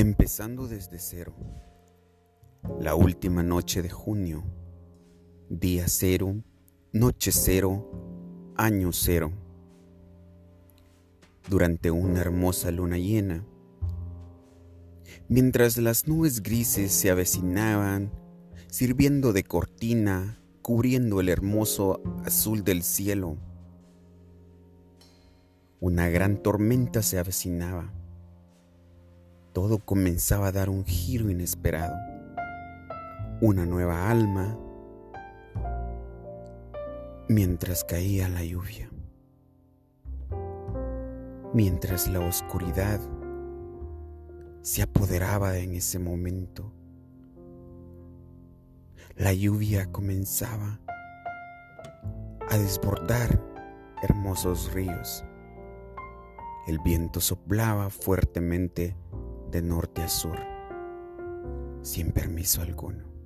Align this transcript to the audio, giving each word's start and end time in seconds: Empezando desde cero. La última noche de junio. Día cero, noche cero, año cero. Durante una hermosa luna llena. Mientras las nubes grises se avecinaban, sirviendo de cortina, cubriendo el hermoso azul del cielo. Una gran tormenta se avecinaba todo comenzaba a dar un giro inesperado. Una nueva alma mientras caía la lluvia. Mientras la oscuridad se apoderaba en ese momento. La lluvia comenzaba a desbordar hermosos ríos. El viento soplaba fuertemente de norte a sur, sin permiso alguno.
Empezando 0.00 0.68
desde 0.68 1.00
cero. 1.00 1.34
La 2.78 2.94
última 2.94 3.42
noche 3.42 3.82
de 3.82 3.90
junio. 3.90 4.44
Día 5.48 5.88
cero, 5.88 6.36
noche 6.92 7.32
cero, 7.32 8.52
año 8.56 8.92
cero. 8.92 9.32
Durante 11.48 11.90
una 11.90 12.20
hermosa 12.20 12.70
luna 12.70 12.96
llena. 12.96 13.44
Mientras 15.28 15.76
las 15.78 16.06
nubes 16.06 16.44
grises 16.44 16.92
se 16.92 17.10
avecinaban, 17.10 18.12
sirviendo 18.68 19.32
de 19.32 19.42
cortina, 19.42 20.40
cubriendo 20.62 21.18
el 21.18 21.28
hermoso 21.28 22.00
azul 22.24 22.62
del 22.62 22.84
cielo. 22.84 23.36
Una 25.80 26.08
gran 26.08 26.40
tormenta 26.40 27.02
se 27.02 27.18
avecinaba 27.18 27.97
todo 29.60 29.80
comenzaba 29.80 30.46
a 30.46 30.52
dar 30.52 30.70
un 30.70 30.84
giro 30.84 31.30
inesperado. 31.30 31.96
Una 33.40 33.66
nueva 33.66 34.08
alma 34.08 34.56
mientras 37.28 37.82
caía 37.82 38.28
la 38.28 38.44
lluvia. 38.44 38.88
Mientras 41.52 42.06
la 42.06 42.20
oscuridad 42.20 43.00
se 44.60 44.82
apoderaba 44.82 45.58
en 45.58 45.74
ese 45.74 45.98
momento. 45.98 46.72
La 49.16 49.32
lluvia 49.32 49.90
comenzaba 49.90 50.78
a 52.48 52.56
desbordar 52.56 53.42
hermosos 54.04 54.72
ríos. 54.72 55.24
El 56.68 56.78
viento 56.78 57.20
soplaba 57.20 57.90
fuertemente 57.90 58.94
de 59.50 59.62
norte 59.62 60.02
a 60.02 60.08
sur, 60.08 60.38
sin 61.82 62.12
permiso 62.12 62.62
alguno. 62.62 63.17